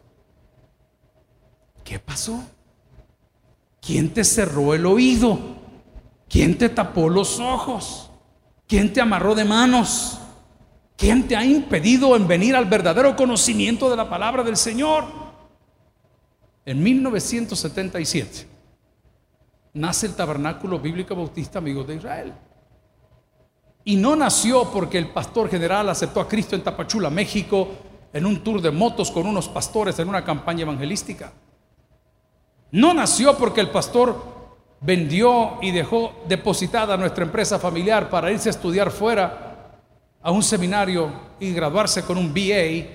[1.84, 2.42] ¿Qué pasó?
[3.82, 5.38] ¿Quién te cerró el oído?
[6.26, 8.10] ¿Quién te tapó los ojos?
[8.66, 10.20] ¿Quién te amarró de manos?
[10.96, 15.04] ¿Quién te ha impedido en venir al verdadero conocimiento de la palabra del Señor?
[16.64, 18.51] En 1977
[19.74, 22.32] nace el Tabernáculo Bíblico Bautista Amigos de Israel.
[23.84, 27.68] Y no nació porque el pastor general aceptó a Cristo en Tapachula, México,
[28.12, 31.32] en un tour de motos con unos pastores en una campaña evangelística.
[32.70, 34.32] No nació porque el pastor
[34.80, 39.80] vendió y dejó depositada nuestra empresa familiar para irse a estudiar fuera
[40.22, 41.10] a un seminario
[41.40, 42.86] y graduarse con un BA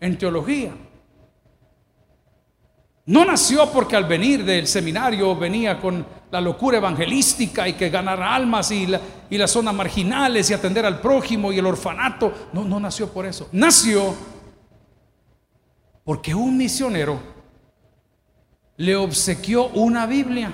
[0.00, 0.72] en teología.
[3.06, 8.22] No nació porque al venir del seminario venía con la locura evangelística y que ganar
[8.22, 8.88] almas y,
[9.28, 12.48] y las zonas marginales y atender al prójimo y el orfanato.
[12.52, 13.48] No, no nació por eso.
[13.52, 14.14] Nació
[16.02, 17.20] porque un misionero
[18.76, 20.52] le obsequió una Biblia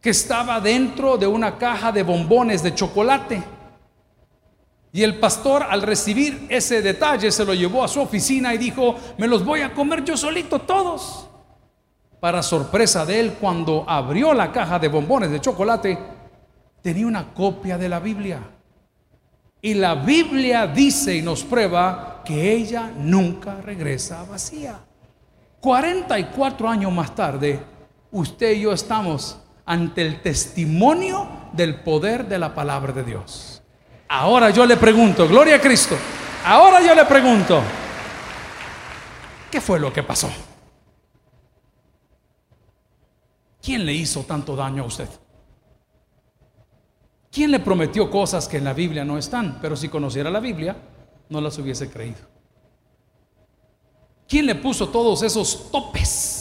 [0.00, 3.42] que estaba dentro de una caja de bombones de chocolate.
[4.96, 8.96] Y el pastor al recibir ese detalle se lo llevó a su oficina y dijo,
[9.18, 11.28] me los voy a comer yo solito todos.
[12.18, 15.98] Para sorpresa de él, cuando abrió la caja de bombones de chocolate,
[16.80, 18.40] tenía una copia de la Biblia.
[19.60, 24.80] Y la Biblia dice y nos prueba que ella nunca regresa vacía.
[25.60, 27.60] 44 años más tarde,
[28.12, 33.55] usted y yo estamos ante el testimonio del poder de la palabra de Dios.
[34.08, 35.96] Ahora yo le pregunto, gloria a Cristo,
[36.44, 37.60] ahora yo le pregunto,
[39.50, 40.30] ¿qué fue lo que pasó?
[43.60, 45.08] ¿Quién le hizo tanto daño a usted?
[47.32, 49.58] ¿Quién le prometió cosas que en la Biblia no están?
[49.60, 50.76] Pero si conociera la Biblia,
[51.28, 52.18] no las hubiese creído.
[54.28, 56.35] ¿Quién le puso todos esos topes?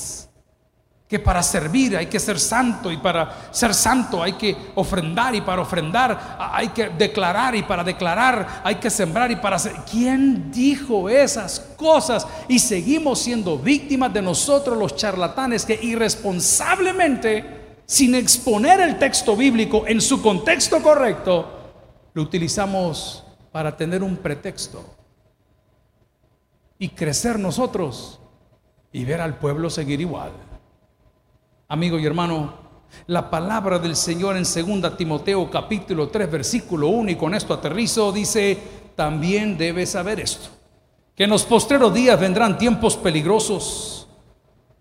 [1.07, 5.41] Que para servir hay que ser santo y para ser santo hay que ofrendar y
[5.41, 9.73] para ofrendar hay que declarar y para declarar hay que sembrar y para hacer.
[9.89, 12.25] ¿Quién dijo esas cosas?
[12.47, 19.83] Y seguimos siendo víctimas de nosotros los charlatanes que irresponsablemente, sin exponer el texto bíblico
[19.85, 21.71] en su contexto correcto,
[22.15, 24.83] lo utilizamos para tener un pretexto
[26.79, 28.19] y crecer nosotros
[28.91, 30.31] y ver al pueblo seguir igual.
[31.67, 32.53] Amigo y hermano,
[33.07, 38.11] la palabra del Señor en 2 Timoteo capítulo 3 versículo 1 y con esto aterrizo
[38.11, 38.55] dice,
[38.95, 40.49] también debes saber esto,
[41.15, 44.04] que en los postreros días vendrán tiempos peligrosos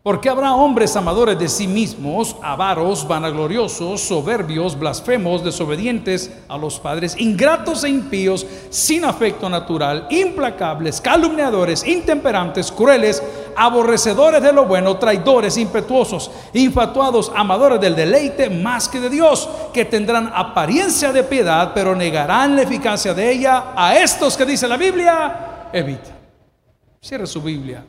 [0.04, 7.16] porque habrá hombres amadores de sí mismos, avaros, vanagloriosos, soberbios, blasfemos, desobedientes a los padres,
[7.18, 13.22] ingratos e impíos, sin afecto natural, implacables, calumniadores, intemperantes, crueles,
[13.56, 19.86] aborrecedores de lo bueno, traidores, impetuosos, infatuados, amadores del deleite más que de Dios, que
[19.86, 23.72] tendrán apariencia de piedad, pero negarán la eficacia de ella.
[23.74, 26.10] A estos que dice la Biblia, evita.
[27.00, 27.86] Cierre su Biblia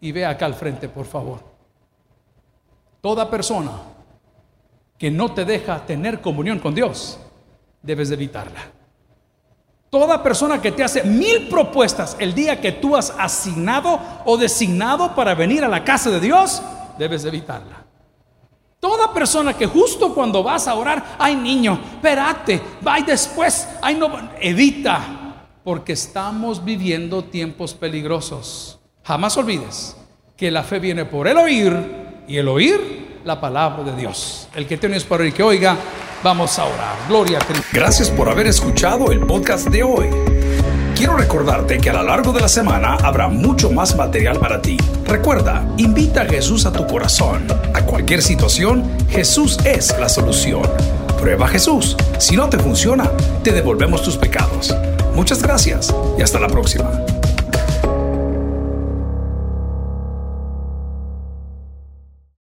[0.00, 1.40] y ve acá al frente, por favor.
[3.00, 3.72] Toda persona
[4.98, 7.18] que no te deja tener comunión con Dios,
[7.82, 8.60] debes de evitarla.
[9.88, 15.14] Toda persona que te hace mil propuestas el día que tú has asignado o designado
[15.14, 16.62] para venir a la casa de Dios,
[16.98, 17.84] debes de evitarla.
[18.78, 24.30] Toda persona que justo cuando vas a orar, ay niño, espérate, va después, ay no,
[24.40, 28.79] evita, porque estamos viviendo tiempos peligrosos.
[29.10, 29.96] Jamás olvides
[30.36, 31.76] que la fe viene por el oír
[32.28, 34.46] y el oír la palabra de Dios.
[34.54, 35.76] El que tiene para oír que oiga,
[36.22, 36.94] vamos a orar.
[37.08, 37.66] Gloria a Cristo.
[37.72, 40.06] Gracias por haber escuchado el podcast de hoy.
[40.94, 44.76] Quiero recordarte que a lo largo de la semana habrá mucho más material para ti.
[45.06, 47.48] Recuerda, invita a Jesús a tu corazón.
[47.74, 50.62] A cualquier situación, Jesús es la solución.
[51.18, 51.96] Prueba Jesús.
[52.20, 53.10] Si no te funciona,
[53.42, 54.72] te devolvemos tus pecados.
[55.16, 56.92] Muchas gracias y hasta la próxima.